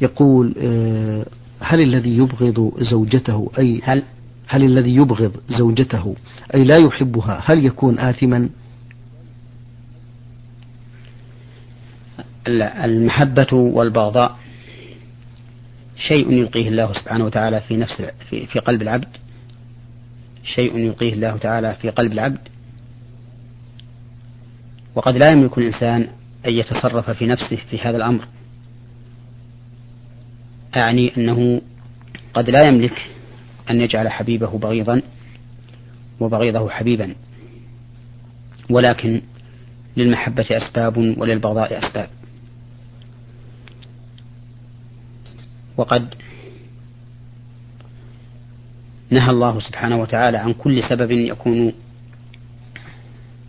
يقول 0.00 0.54
آه، 0.58 1.26
هل 1.60 1.80
الذي 1.80 2.16
يبغض 2.16 2.72
زوجته؟ 2.78 3.50
أي 3.58 3.80
هل؟ 3.84 4.02
هل 4.46 4.64
الذي 4.64 4.94
يبغض 4.94 5.36
زوجته؟ 5.48 6.16
أي 6.54 6.64
لا 6.64 6.76
يحبها 6.76 7.42
هل 7.44 7.66
يكون 7.66 7.98
آثما؟ 7.98 8.48
المحبة 12.48 13.52
والبغضاء 13.52 14.38
شيء 15.96 16.32
يلقيه 16.32 16.68
الله 16.68 16.92
سبحانه 16.92 17.24
وتعالى 17.24 17.60
في 17.60 17.76
نفس 17.76 18.02
في, 18.30 18.46
في 18.46 18.58
قلب 18.58 18.82
العبد 18.82 19.08
شيء 20.44 20.78
يلقيه 20.78 21.12
الله 21.12 21.36
تعالى 21.36 21.76
في 21.80 21.90
قلب 21.90 22.12
العبد. 22.12 22.48
وقد 24.94 25.16
لا 25.16 25.30
يملك 25.32 25.58
الإنسان 25.58 26.08
أن 26.46 26.52
يتصرف 26.52 27.10
في 27.10 27.26
نفسه 27.26 27.56
في 27.56 27.78
هذا 27.78 27.96
الأمر. 27.96 28.24
أعني 30.76 31.16
أنه 31.16 31.60
قد 32.34 32.50
لا 32.50 32.68
يملك 32.68 33.10
أن 33.70 33.80
يجعل 33.80 34.08
حبيبه 34.08 34.58
بغيضا 34.58 35.02
وبغيضه 36.20 36.70
حبيبا 36.70 37.14
ولكن 38.70 39.22
للمحبة 39.96 40.46
أسباب 40.50 40.96
وللبغضاء 40.96 41.78
أسباب. 41.78 42.08
وقد 45.76 46.14
نهى 49.10 49.30
الله 49.30 49.60
سبحانه 49.60 50.00
وتعالى 50.00 50.38
عن 50.38 50.52
كل 50.52 50.82
سبب 50.82 51.10
يكون 51.10 51.72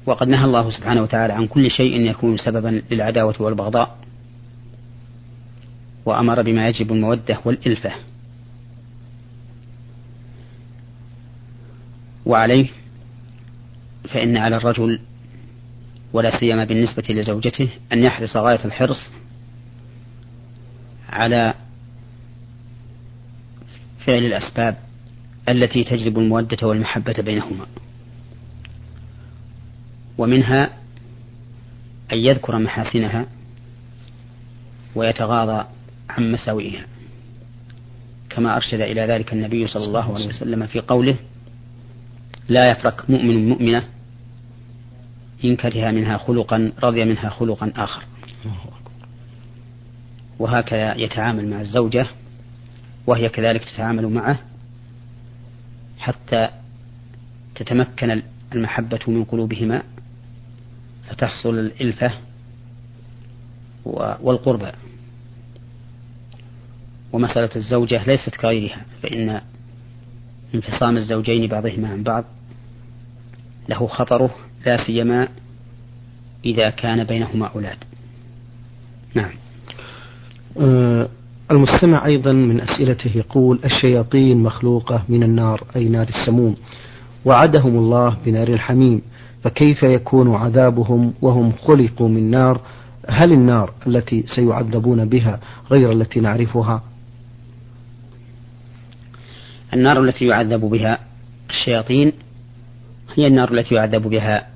وقد 0.06 0.28
نهى 0.28 0.46
الله 0.46 0.70
سبحانه 0.70 1.02
وتعالى 1.02 1.34
عن 1.34 1.48
كل 1.48 1.72
شيء 1.72 2.10
يكون 2.10 2.38
سببا 2.38 2.82
للعداوة 2.92 3.36
والبغضاء 3.40 3.98
وأمر 6.06 6.42
بما 6.42 6.68
يجب 6.68 6.92
المودة 6.92 7.40
والإلفة. 7.46 7.92
وعليه 12.26 12.68
فإن 14.10 14.38
على 14.38 14.58
الرجل 14.58 15.00
ولا 16.14 16.40
سيما 16.40 16.64
بالنسبة 16.64 17.04
لزوجته 17.10 17.70
أن 17.94 18.04
يحرص 18.04 18.38
غاية 18.38 18.66
الحرص 18.66 19.10
على 21.10 21.54
فعل 24.06 24.26
الأسباب 24.26 24.78
التي 25.50 25.84
تجلب 25.84 26.20
المودة 26.20 26.68
والمحبة 26.68 27.14
بينهما. 27.14 27.66
ومنها 30.18 30.70
أن 32.14 32.18
يذكر 32.18 32.60
محاسنها 32.60 33.26
ويتغاضى 34.96 35.68
عن 36.10 36.32
مساوئها 36.32 36.86
كما 38.30 38.56
أرشد 38.56 38.82
إلى 38.82 39.02
ذلك 39.02 39.34
النبي 39.34 39.68
صلى 39.68 39.86
الله 39.86 40.16
عليه 40.16 40.28
وسلم 40.28 40.66
في 40.66 40.80
قوله 40.80 41.16
لا 42.50 42.72
يفرق 42.72 43.10
مؤمن 43.10 43.50
مؤمنة 43.50 43.84
إن 45.46 45.56
كره 45.56 45.92
منها 45.92 46.18
خلقا 46.18 46.72
رضي 46.84 47.06
منها 47.06 47.30
خلقا 47.30 47.72
آخر. 47.76 48.04
وهكذا 50.40 50.96
يتعامل 50.98 51.48
مع 51.50 51.62
الزوجة 51.62 52.06
وهي 53.08 53.30
كذلك 53.30 53.64
تتعامل 53.64 54.08
معه 54.08 54.40
حتى 56.00 56.48
تتمكن 57.56 58.22
المحبة 58.56 59.00
من 59.08 59.24
قلوبهما 59.24 59.84
فتحصل 61.10 61.60
الإلفة 61.60 62.12
والقربى. 64.22 64.72
ومسألة 67.14 67.50
الزوجة 67.56 68.04
ليست 68.08 68.36
كغيرها 68.36 68.86
فإن 69.04 69.42
انفصام 70.56 70.98
الزوجين 70.98 71.48
بعضهما 71.48 71.90
عن 71.90 72.04
بعض 72.04 72.26
له 73.70 73.88
خطره 73.88 74.36
لا 74.66 74.86
سيما 74.86 75.28
إذا 76.46 76.70
كان 76.70 77.04
بينهما 77.04 77.48
أولاد. 77.48 77.78
نعم. 79.14 79.32
أه 80.60 81.10
المستمع 81.52 82.06
أيضا 82.06 82.32
من 82.32 82.62
أسئلته 82.62 83.18
يقول 83.18 83.60
الشياطين 83.66 84.44
مخلوقة 84.44 85.04
من 85.10 85.24
النار 85.24 85.64
أي 85.76 85.90
نار 85.90 86.08
السموم. 86.10 86.56
وعدهم 87.26 87.78
الله 87.78 88.18
بنار 88.26 88.48
الحميم. 88.48 89.02
فكيف 89.44 89.84
يكون 89.84 90.36
عذابهم 90.36 91.14
وهم 91.22 91.54
خلقوا 91.68 92.10
من 92.10 92.32
نار؟ 92.32 92.62
هل 93.10 93.32
النار 93.32 93.74
التي 93.88 94.24
سيعذبون 94.36 95.10
بها 95.10 95.40
غير 95.72 95.92
التي 95.92 96.20
نعرفها؟ 96.20 96.84
النار 99.74 100.04
التي 100.04 100.26
يعذب 100.26 100.62
بها 100.62 101.00
الشياطين 101.50 102.14
هي 103.16 103.28
النار 103.28 103.52
التي 103.54 103.76
يعذب 103.76 104.02
بها 104.02 104.48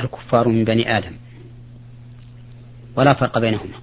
الكفار 0.00 0.48
من 0.48 0.64
بني 0.64 0.98
آدم 0.98 1.12
ولا 2.96 3.14
فرق 3.14 3.38
بينهما. 3.38 3.74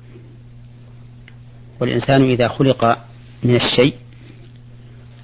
والإنسان 1.80 2.22
إذا 2.22 2.48
خلق 2.48 2.98
من 3.44 3.56
الشيء 3.56 3.96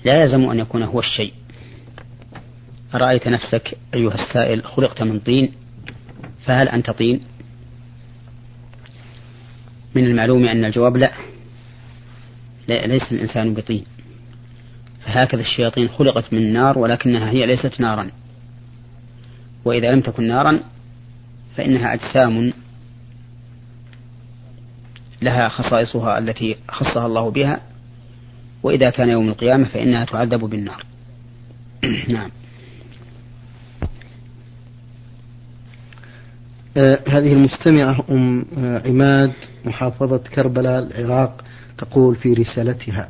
لا 0.06 0.22
يلزم 0.22 0.50
أن 0.50 0.60
يكون 0.60 0.84
هو 0.84 1.00
الشيء. 1.00 1.34
أرأيت 2.96 3.28
نفسك 3.28 3.78
أيها 3.94 4.14
السائل 4.14 4.64
خلقت 4.64 5.02
من 5.04 5.20
طين 5.20 5.52
فهل 6.46 6.70
أنت 6.70 6.90
طين؟ 6.90 7.22
من 9.96 10.06
المعلوم 10.06 10.48
أن 10.48 10.66
الجواب 10.66 10.98
لا, 10.98 11.12
ليس 12.68 13.12
الإنسان 13.12 13.54
بطين. 13.54 13.86
فهكذا 15.06 15.42
الشياطين 15.42 15.88
خلقت 15.90 16.34
من 16.34 16.54
نار 16.54 16.78
ولكنها 16.78 17.30
هي 17.30 17.46
ليست 17.46 17.82
نارا. 17.82 18.10
وإذا 19.66 19.92
لم 19.92 20.02
تكن 20.02 20.28
نارا 20.28 20.60
فإنها 21.58 21.94
أجسام 21.94 22.54
لها 25.22 25.50
خصائصها 25.50 26.18
التي 26.18 26.56
خصها 26.70 27.06
الله 27.06 27.32
بها. 27.32 27.62
وإذا 28.64 28.90
كان 28.90 29.10
يوم 29.10 29.30
القيامة 29.30 29.68
فإنها 29.68 30.06
تعذب 30.06 30.40
بالنار. 30.40 30.86
نعم 32.08 32.30
آه 36.69 36.69
هذه 37.08 37.34
المستمعة 37.34 38.04
أم 38.12 38.46
آه 38.58 38.88
عماد 38.88 39.32
محافظة 39.66 40.18
كربلاء 40.18 40.80
العراق 40.80 41.44
تقول 41.78 42.16
في 42.16 42.34
رسالتها 42.34 43.10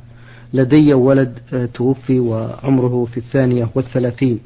لدي 0.54 0.94
ولد 0.94 1.40
آه 1.54 1.66
توفي 1.66 2.20
وعمره 2.20 3.06
في 3.06 3.18
الثانية 3.18 3.70
والثلاثين. 3.76 4.40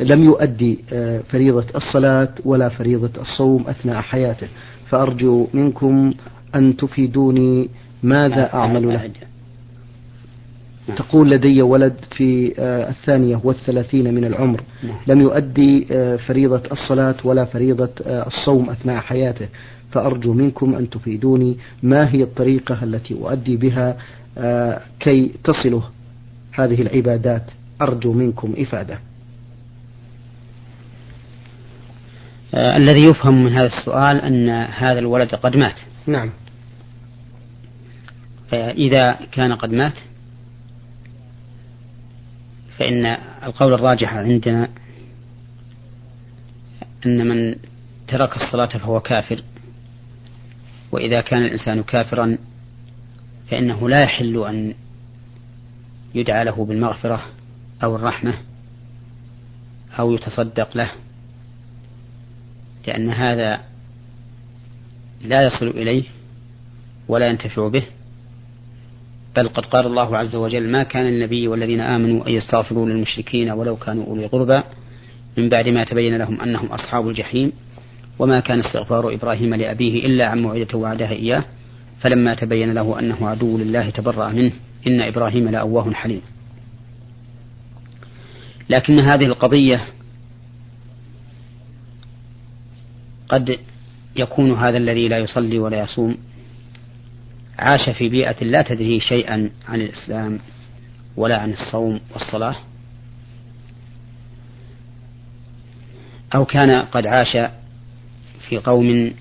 لم 0.00 0.24
يؤدي 0.24 0.78
آه، 0.92 1.18
فريضة 1.28 1.64
الصلاة 1.76 2.28
ولا 2.44 2.68
فريضة 2.68 3.20
الصوم 3.20 3.64
أثناء 3.68 4.00
حياته. 4.00 4.48
فأرجو 4.88 5.46
منكم 5.54 6.14
أن 6.54 6.76
تفيدوني 6.76 7.68
ماذا 8.02 8.54
أعمل 8.54 8.88
له؟ 8.88 9.10
تقول 10.94 11.30
لدي 11.30 11.62
ولد 11.62 11.94
في 12.16 12.54
آه، 12.58 12.90
الثانية 12.90 13.40
والثلاثين 13.44 14.14
من 14.14 14.24
العمر. 14.24 14.62
نعم. 14.82 14.96
لم 15.06 15.20
يؤدي 15.20 15.86
آه، 15.90 16.16
فريضة 16.16 16.62
الصلاة 16.72 17.14
ولا 17.24 17.44
فريضة 17.44 17.90
آه، 18.06 18.26
الصوم 18.26 18.70
أثناء 18.70 19.00
حياته. 19.00 19.48
فأرجو 19.92 20.32
منكم 20.32 20.74
أن 20.74 20.90
تفيدوني. 20.90 21.56
ما 21.82 22.14
هي 22.14 22.22
الطريقة 22.22 22.84
التي 22.84 23.14
أؤدي 23.14 23.56
بها 23.56 23.96
كي 25.00 25.32
تصله 25.44 25.82
هذه 26.52 26.82
العبادات؟ 26.82 27.42
أرجو 27.82 28.12
منكم 28.12 28.54
إفادة. 28.58 28.98
الذي 32.54 33.06
يفهم 33.06 33.44
من 33.44 33.52
هذا 33.52 33.66
السؤال 33.66 34.20
أن 34.20 34.48
هذا 34.48 34.98
الولد 34.98 35.34
قد 35.34 35.56
مات. 35.56 35.74
نعم. 36.06 36.30
فإذا 38.50 39.18
كان 39.32 39.52
قد 39.52 39.72
مات 39.72 39.92
فإن 42.80 43.06
القول 43.42 43.72
الراجح 43.72 44.14
عندنا 44.14 44.68
أن 47.06 47.26
من 47.26 47.56
ترك 48.08 48.36
الصلاة 48.36 48.66
فهو 48.66 49.00
كافر 49.00 49.42
وإذا 50.92 51.20
كان 51.20 51.42
الإنسان 51.42 51.82
كافرا 51.82 52.38
فإنه 53.50 53.88
لا 53.88 54.00
يحل 54.00 54.44
أن 54.46 54.74
يدعى 56.14 56.44
له 56.44 56.64
بالمغفرة 56.64 57.22
أو 57.82 57.96
الرحمة 57.96 58.34
أو 59.98 60.14
يتصدق 60.14 60.76
له 60.76 60.90
لأن 62.86 63.10
هذا 63.10 63.60
لا 65.20 65.42
يصل 65.42 65.66
إليه 65.66 66.04
ولا 67.08 67.28
ينتفع 67.28 67.68
به. 67.68 67.82
بل 69.36 69.48
قد 69.48 69.66
قال 69.66 69.86
الله 69.86 70.16
عز 70.16 70.36
وجل 70.36 70.68
ما 70.68 70.82
كان 70.82 71.06
النبي 71.06 71.48
والذين 71.48 71.80
آمنوا 71.80 72.26
أن 72.26 72.32
يستغفروا 72.32 72.86
للمشركين 72.86 73.50
ولو 73.50 73.76
كانوا 73.76 74.06
أولي 74.06 74.26
قربى 74.26 74.62
من 75.36 75.48
بعد 75.48 75.68
ما 75.68 75.84
تبين 75.84 76.16
لهم 76.16 76.40
أنهم 76.40 76.66
أصحاب 76.66 77.08
الجحيم 77.08 77.52
وما 78.18 78.40
كان 78.40 78.60
استغفار 78.60 79.14
إبراهيم 79.14 79.54
لأبيه 79.54 80.06
إلا 80.06 80.26
عن 80.26 80.42
موعدة 80.42 80.78
وعدها 80.78 81.12
إياه 81.12 81.44
فلما 82.00 82.34
تبين 82.34 82.72
له 82.72 82.98
أنه 82.98 83.28
عدو 83.28 83.58
لله 83.58 83.90
تبرأ 83.90 84.28
منه 84.28 84.52
إن 84.86 85.00
إبراهيم 85.00 85.48
لأواه 85.48 85.90
حليم. 85.92 86.22
لكن 88.70 89.00
هذه 89.00 89.24
القضية 89.24 89.84
قد 93.28 93.58
يكون 94.16 94.52
هذا 94.52 94.76
الذي 94.76 95.08
لا 95.08 95.18
يصلي 95.18 95.58
ولا 95.58 95.82
يصوم 95.82 96.16
عاش 97.60 97.90
في 97.90 98.08
بيئة 98.08 98.44
لا 98.44 98.62
تدري 98.62 99.00
شيئا 99.00 99.50
عن 99.68 99.80
الإسلام 99.80 100.38
ولا 101.16 101.38
عن 101.38 101.52
الصوم 101.52 102.00
والصلاة. 102.12 102.56
أو 106.34 106.44
كان 106.44 106.82
قد 106.82 107.06
عاش 107.06 107.36
في 108.48 108.58
قوم 108.58 109.14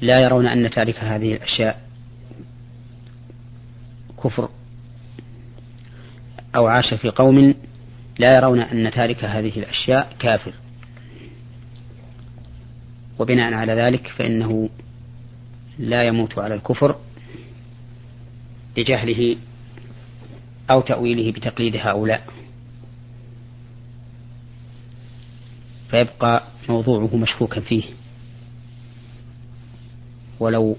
لا 0.00 0.20
يرون 0.20 0.46
أن 0.46 0.70
تارك 0.70 0.98
هذه 0.98 1.34
الأشياء 1.34 1.82
كفر. 4.24 4.48
أو 6.56 6.66
عاش 6.66 6.94
في 6.94 7.08
قوم 7.08 7.54
لا 8.18 8.36
يرون 8.36 8.60
أن 8.60 8.90
تارك 8.90 9.24
هذه 9.24 9.58
الأشياء 9.58 10.12
كافر. 10.18 10.52
وبناء 13.18 13.54
على 13.54 13.72
ذلك 13.72 14.06
فإنه 14.06 14.68
لا 15.78 16.04
يموت 16.04 16.38
على 16.38 16.54
الكفر. 16.54 16.96
لجهله 18.76 19.36
أو 20.70 20.80
تأويله 20.80 21.32
بتقليد 21.32 21.76
هؤلاء. 21.76 22.26
فيبقى 25.90 26.42
موضوعه 26.68 27.16
مشكوكا 27.16 27.60
فيه. 27.60 27.82
ولو 30.40 30.76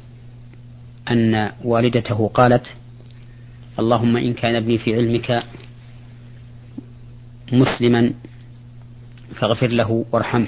أن 1.11 1.51
والدته 1.63 2.27
قالت 2.27 2.65
اللهم 3.79 4.17
إن 4.17 4.33
كان 4.33 4.55
ابني 4.55 4.77
في 4.77 4.95
علمك 4.95 5.43
مسلما 7.51 8.13
فاغفر 9.35 9.67
له 9.67 10.05
وارحمه. 10.11 10.47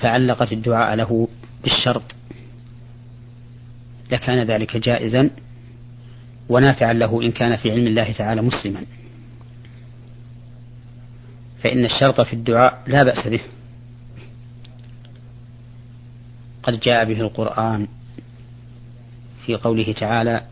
فعلقت 0.00 0.52
الدعاء 0.52 0.94
له 0.94 1.28
بالشرط 1.62 2.02
لكان 4.12 4.46
ذلك 4.46 4.76
جائزا 4.76 5.30
ونافعا 6.48 6.92
له 6.92 7.22
إن 7.22 7.32
كان 7.32 7.56
في 7.56 7.70
علم 7.70 7.86
الله 7.86 8.12
تعالى 8.12 8.42
مسلما. 8.42 8.82
فإن 11.62 11.84
الشرط 11.84 12.20
في 12.20 12.32
الدعاء 12.32 12.82
لا 12.86 13.02
بأس 13.02 13.26
به. 13.26 13.40
قد 16.62 16.80
جاء 16.80 17.04
به 17.04 17.20
القرآن 17.20 17.88
في 19.46 19.54
قوله 19.54 19.92
تعالى 19.92 20.42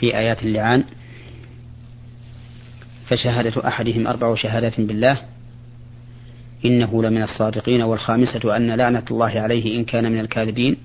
في 0.00 0.16
آيات 0.18 0.42
اللعان 0.42 0.84
فشهادة 3.06 3.68
أحدهم 3.68 4.06
أربع 4.06 4.34
شهادات 4.34 4.80
بالله 4.80 5.20
إنه 6.64 7.02
لمن 7.02 7.22
الصادقين 7.22 7.82
والخامسة 7.82 8.56
أن 8.56 8.70
لعنة 8.70 9.04
الله 9.10 9.40
عليه 9.40 9.78
إن 9.78 9.84
كان 9.84 10.12
من 10.12 10.20
الكاذبين. 10.20 10.76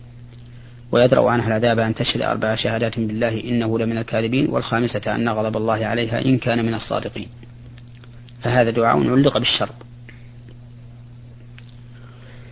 ويدرأ 0.96 1.30
عنها 1.30 1.48
العذاب 1.48 1.80
أن 1.80 1.96
تشهد 1.96 2.22
أربع 2.22 2.56
شهادات 2.56 3.00
بالله 3.00 3.44
إنه 3.44 3.80
لمن 3.80 3.98
الكاذبين 3.98 4.50
والخامسة 4.50 5.16
أن 5.16 5.30
غضب 5.30 5.58
الله 5.58 5.86
عليها 5.86 6.26
إن 6.26 6.38
كان 6.38 6.66
من 6.66 6.74
الصادقين. 6.74 7.28
فهذا 8.42 8.70
دعاء 8.70 9.10
علق 9.10 9.38
بالشرط. 9.38 9.76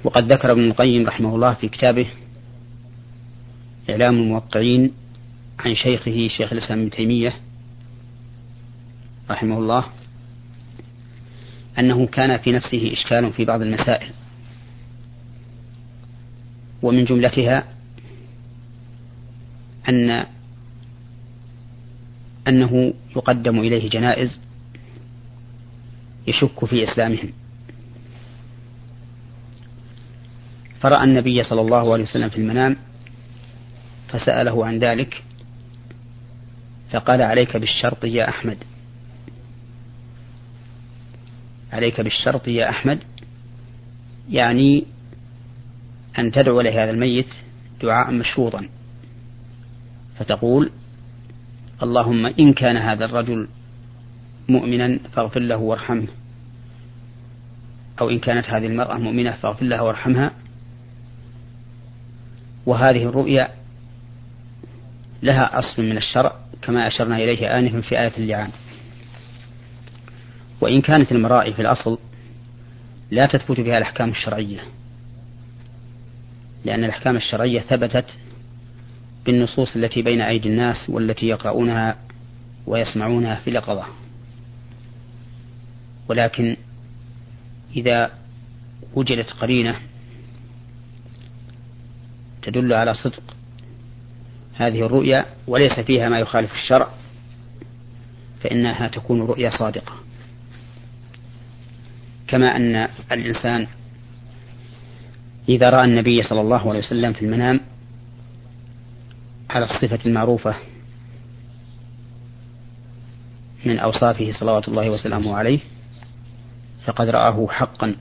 وقد 0.04 0.32
ذكر 0.32 0.52
ابن 0.52 0.62
القيم 0.62 1.08
رحمه 1.08 1.36
الله 1.36 1.54
في 1.54 1.68
كتابه 1.68 2.08
إعلام 3.90 4.16
الموقعين 4.16 4.92
عن 5.60 5.76
شيخه 5.76 6.28
شيخ 6.38 6.54
الإسلام 6.54 6.80
ابن 6.80 6.90
تيمية 6.90 7.34
رحمه 9.30 9.58
الله 9.58 9.86
أنه 11.80 12.06
كان 12.06 12.38
في 12.38 12.52
نفسه 12.52 12.94
إشكال 12.94 13.34
في 13.34 13.46
بعض 13.46 13.62
المسائل 13.62 14.10
ومن 16.82 17.06
جملتها 17.06 17.73
أن 19.90 20.26
أنه 22.48 22.94
يقدم 23.16 23.60
إليه 23.60 23.90
جنائز 23.90 24.40
يشك 26.28 26.66
في 26.66 26.92
إسلامهم. 26.92 27.30
فرأى 30.80 31.04
النبي 31.04 31.44
صلى 31.44 31.62
الله 31.62 31.94
عليه 31.94 32.04
وسلم 32.04 32.30
في 32.30 32.38
المنام 32.38 32.78
فسأله 34.08 34.66
عن 34.66 34.80
ذلك 34.80 35.24
فقال 36.92 37.22
عليك 37.22 37.58
بالشرط 37.58 38.06
يا 38.06 38.30
أحمد. 38.30 38.58
عليك 41.74 42.02
بالشرط 42.02 42.48
يا 42.48 42.70
أحمد؟ 42.70 43.04
يعني 44.30 44.86
أن 46.20 46.32
تدعو 46.32 46.62
لهذا 46.62 46.92
الميت 46.92 47.28
دعاء 47.82 48.12
مشروطا. 48.12 48.68
فتقول 50.20 50.72
اللهم 51.84 52.26
إن 52.26 52.54
كان 52.54 52.78
هذا 52.78 53.06
الرجل 53.06 53.48
مؤمنا 54.50 55.00
فاغفر 55.14 55.40
له 55.40 55.58
وارحمه. 55.58 56.08
أو 58.02 58.10
إن 58.10 58.20
كانت 58.20 58.50
هذه 58.50 58.68
المرأة 58.68 58.98
مؤمنة 58.98 59.32
فاغفر 59.32 59.66
لها 59.66 59.82
وارحمها. 59.82 60.32
وهذه 62.66 63.04
الرؤيا 63.04 63.50
لها 65.24 65.60
أصل 65.60 65.84
من 65.84 65.98
الشرع 65.98 66.36
كما 66.62 66.88
أشرنا 66.88 67.16
إليه 67.16 67.60
آنفا 67.60 67.82
في 67.82 68.00
آية 68.00 68.14
اللعان. 68.18 68.50
وإن 70.62 70.82
كانت 70.82 71.12
المرائي 71.12 71.54
في 71.54 71.62
الأصل 71.62 71.98
لا 73.12 73.26
تثبت 73.26 73.60
بها 73.60 73.78
الأحكام 73.78 74.10
الشرعية 74.10 74.60
لأن 76.66 76.84
الأحكام 76.84 77.16
الشرعية 77.16 77.60
ثبتت 77.60 78.06
بالنصوص 79.26 79.76
التي 79.76 80.02
بين 80.02 80.22
أيدي 80.22 80.50
الناس 80.50 80.90
والتي 80.90 81.26
يقرؤونها 81.28 81.98
ويسمعونها 82.68 83.36
في 83.36 83.50
اليقظة 83.50 83.86
ولكن 86.10 86.58
إذا 87.76 88.12
وجدت 88.96 89.32
قرينة 89.32 89.76
تدل 92.42 92.74
على 92.74 92.94
صدق 92.94 93.24
هذه 94.56 94.86
الرؤيا 94.86 95.26
وليس 95.48 95.80
فيها 95.80 96.10
ما 96.10 96.20
يخالف 96.20 96.54
الشرع 96.54 96.90
فإنها 98.44 98.88
تكون 98.88 99.22
رؤيا 99.22 99.50
صادقة. 99.50 99.94
كما 102.28 102.56
أن 102.56 102.88
الإنسان 103.12 103.68
إذا 105.50 105.70
رأى 105.70 105.86
النبي 105.86 106.24
صلى 106.24 106.42
الله 106.42 106.70
عليه 106.70 106.80
وسلم 106.80 107.14
في 107.14 107.22
المنام 107.26 107.60
على 109.54 109.66
الصفة 109.66 110.00
المعروفة 110.06 110.56
من 113.66 113.80
أوصافه 113.80 114.32
صلوات 114.32 114.68
الله 114.68 114.90
وسلامه 114.90 115.36
عليه 115.36 115.60
فقد 116.86 117.10
رآه 117.10 117.48
حقا 117.48 117.96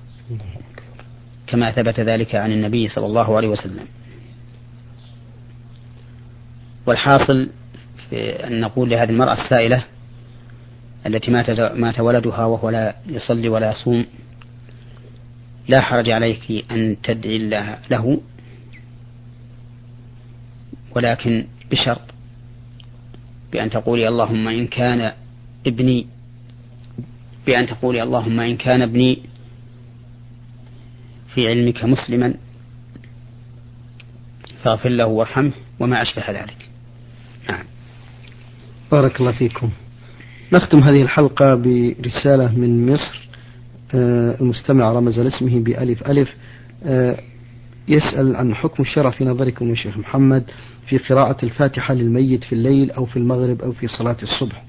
كما 1.46 1.72
ثبت 1.72 2.00
ذلك 2.00 2.34
عن 2.34 2.52
النبي 2.52 2.88
صلى 2.88 3.06
الله 3.06 3.36
عليه 3.36 3.48
وسلم. 3.48 3.86
والحاصل 6.86 7.50
في 8.10 8.46
أن 8.46 8.60
نقول 8.60 8.90
لهذه 8.90 9.10
المرأة 9.10 9.44
السائلة 9.44 9.84
التي 11.06 11.30
مات 11.30 11.60
مات 11.60 12.00
ولدها 12.00 12.44
وهو 12.44 12.70
لا 12.70 12.96
يصلي 13.06 13.48
ولا 13.48 13.70
يصوم 13.70 14.06
لا 15.68 15.80
حرج 15.80 16.10
عليك 16.10 16.70
أن 16.70 16.96
تدعي 17.02 17.38
له 17.90 18.20
ولكن 20.94 21.44
بشرط 21.70 22.14
بأن 23.52 23.70
تقولي 23.70 24.08
اللهم 24.08 24.48
إن 24.48 24.66
كان 24.66 25.12
ابني 25.66 26.06
بأن 27.46 27.66
تقولي 27.66 28.02
اللهم 28.02 28.40
إن 28.40 28.56
كان 28.56 28.82
ابني 28.82 29.18
في 31.34 31.48
علمك 31.48 31.84
مسلما 31.84 32.34
فاغفر 34.62 34.88
له 34.88 35.06
وارحمه 35.06 35.52
وما 35.80 36.02
أشبه 36.02 36.30
ذلك. 36.30 36.68
نعم. 37.48 37.64
بارك 38.92 39.20
الله 39.20 39.32
فيكم. 39.32 39.70
نختم 40.52 40.78
هذه 40.78 41.02
الحلقة 41.02 41.54
برسالة 41.54 42.58
من 42.58 42.92
مصر 42.92 43.28
آه، 43.94 44.40
المستمع 44.40 44.92
رمز 44.92 45.20
لاسمه 45.20 45.60
بألف 45.60 46.06
ألف. 46.06 46.34
آه، 46.84 47.18
يسأل 47.88 48.36
عن 48.36 48.54
حكم 48.54 48.82
الشرع 48.82 49.10
في 49.10 49.24
نظركم 49.24 49.70
يا 49.70 49.74
شيخ 49.74 49.96
محمد 49.98 50.50
في 50.86 50.98
قراءة 50.98 51.44
الفاتحة 51.44 51.94
للميت 51.94 52.44
في 52.44 52.52
الليل 52.52 52.90
أو 52.90 53.06
في 53.06 53.16
المغرب 53.16 53.62
أو 53.62 53.72
في 53.72 53.88
صلاة 53.88 54.16
الصبح. 54.22 54.64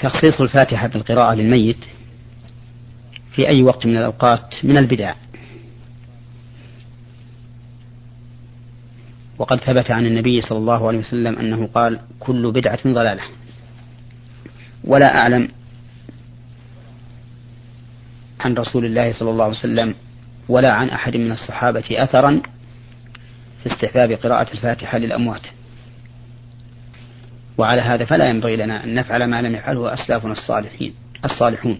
تخصيص 0.00 0.40
الفاتحة 0.40 0.86
بالقراءة 0.86 1.34
للميت 1.34 1.84
في 3.32 3.48
أي 3.48 3.62
وقت 3.62 3.86
من 3.86 3.96
الأوقات 3.96 4.54
من 4.64 4.76
البدع. 4.76 5.14
وقد 9.38 9.58
ثبت 9.58 9.90
عن 9.90 10.06
النبي 10.06 10.42
صلى 10.42 10.58
الله 10.58 10.88
عليه 10.88 10.98
وسلم 10.98 11.38
أنه 11.38 11.66
قال 11.66 12.00
كل 12.20 12.52
بدعة 12.52 12.80
ضلالة. 12.86 13.22
ولا 14.84 15.18
أعلم 15.18 15.48
عن 18.40 18.54
رسول 18.54 18.84
الله 18.84 19.12
صلى 19.12 19.30
الله 19.30 19.44
عليه 19.44 19.56
وسلم 19.58 19.94
ولا 20.50 20.72
عن 20.72 20.88
أحد 20.88 21.16
من 21.16 21.32
الصحابة 21.32 21.84
أثرا 21.90 22.42
في 23.62 23.72
استحباب 23.72 24.12
قراءة 24.12 24.52
الفاتحة 24.52 24.98
للأموات. 24.98 25.46
وعلى 27.58 27.80
هذا 27.80 28.04
فلا 28.04 28.28
ينبغي 28.28 28.56
لنا 28.56 28.84
أن 28.84 28.94
نفعل 28.94 29.24
ما 29.24 29.42
لم 29.42 29.54
يفعله 29.54 29.94
أسلافنا 29.94 30.32
الصالحين 30.32 30.94
الصالحون. 31.24 31.78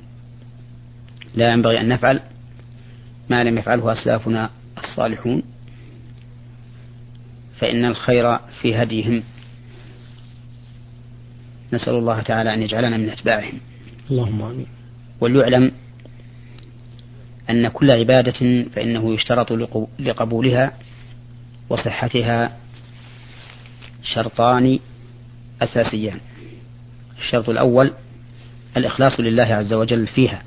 لا 1.35 1.53
ينبغي 1.53 1.81
أن 1.81 1.89
نفعل 1.89 2.21
ما 3.31 3.45
لم 3.45 3.59
يفعله 3.59 3.93
أسلافنا 3.93 4.51
الصالحون. 4.79 5.43
فإن 7.59 7.85
الخير 7.85 8.39
في 8.39 8.83
هديهم. 8.83 9.23
نسأل 11.73 11.95
الله 11.95 12.23
تعالى 12.23 12.55
أن 12.55 12.63
يجعلنا 12.63 12.97
من 12.97 13.11
أتباعهم. 13.11 13.61
اللهم 14.11 14.43
آمين. 14.43 14.67
وليعلم 15.21 15.73
أن 17.51 17.69
كل 17.69 17.91
عبادة 17.91 18.65
فإنه 18.75 19.15
يشترط 19.15 19.53
لقبولها 19.99 20.73
وصحتها 21.69 22.57
شرطان 24.03 24.79
أساسيان. 25.63 26.21
الشرط 27.19 27.49
الأول 27.49 27.93
الإخلاص 28.77 29.21
لله 29.21 29.43
عز 29.43 29.73
وجل 29.73 30.07
فيها. 30.07 30.43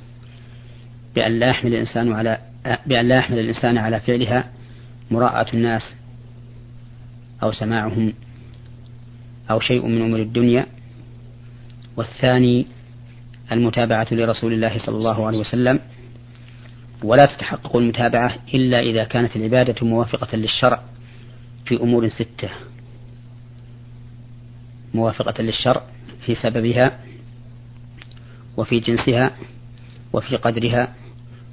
بأن 1.15 1.39
لا 1.39 1.47
يحمل 1.47 1.73
الإنسان 1.73 2.13
على 2.13 2.37
بأن 2.85 3.07
لا 3.07 3.15
يحمل 3.15 3.39
الإنسان 3.39 3.77
على 3.77 3.99
فعلها 3.99 4.51
مراءة 5.11 5.55
الناس 5.55 5.95
أو 7.43 7.51
سماعهم 7.51 8.13
أو 9.51 9.59
شيء 9.59 9.85
من 9.85 10.01
أمور 10.01 10.19
الدنيا. 10.19 10.65
والثاني 11.97 12.65
المتابعة 13.51 14.07
لرسول 14.11 14.53
الله 14.53 14.77
صلى 14.77 14.97
الله 14.97 15.27
عليه 15.27 15.37
وسلم. 15.37 15.79
ولا 17.03 17.25
تتحقق 17.25 17.75
المتابعة 17.75 18.35
إلا 18.53 18.79
إذا 18.79 19.03
كانت 19.03 19.35
العبادة 19.35 19.87
موافقة 19.87 20.37
للشرع 20.37 20.83
في 21.65 21.75
أمور 21.75 22.09
ستة. 22.09 22.49
موافقة 24.93 25.43
للشرع 25.43 25.81
في 26.25 26.35
سببها 26.35 26.99
وفي 28.57 28.79
جنسها 28.79 29.31
وفي 30.13 30.35
قدرها 30.35 30.95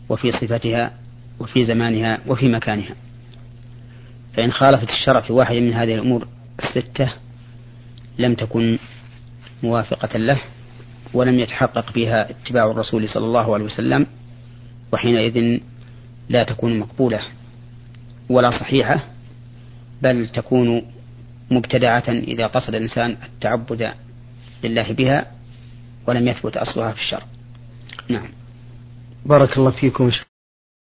وفي 0.08 0.32
صفتها 0.32 0.92
وفي 1.40 1.64
زمانها 1.64 2.18
وفي 2.26 2.48
مكانها. 2.48 2.94
فإن 4.36 4.52
خالفت 4.52 4.88
الشرع 4.88 5.20
في 5.20 5.32
واحد 5.32 5.54
من 5.56 5.72
هذه 5.72 5.94
الأمور 5.94 6.26
الستة 6.64 7.12
لم 8.18 8.34
تكن 8.34 8.78
موافقة 9.62 10.18
له 10.18 10.40
ولم 11.14 11.38
يتحقق 11.38 11.90
فيها 11.90 12.30
اتباع 12.30 12.70
الرسول 12.70 13.08
صلى 13.08 13.26
الله 13.26 13.54
عليه 13.54 13.64
وسلم 13.64 14.06
وحينئذ 14.92 15.60
لا 16.28 16.44
تكون 16.44 16.78
مقبولة 16.78 17.20
ولا 18.28 18.50
صحيحة 18.50 19.04
بل 20.02 20.28
تكون 20.28 20.82
مبتدعة 21.50 22.08
إذا 22.08 22.46
قصد 22.46 22.74
الإنسان 22.74 23.16
التعبد 23.24 23.92
لله 24.64 24.92
بها 24.92 25.26
ولم 26.06 26.28
يثبت 26.28 26.56
أصلها 26.56 26.92
في 26.92 26.98
الشرع. 26.98 27.22
نعم. 28.08 28.28
بارك 29.26 29.58
الله 29.58 29.70
فيكم. 29.70 30.10